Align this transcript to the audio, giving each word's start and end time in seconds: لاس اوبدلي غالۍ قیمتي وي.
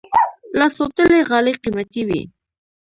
لاس 0.59 0.75
اوبدلي 0.81 1.19
غالۍ 1.29 1.53
قیمتي 1.63 2.01
وي. 2.07 2.21